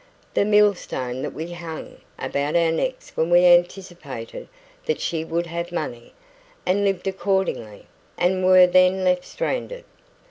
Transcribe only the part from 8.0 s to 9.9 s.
and were then left stranded.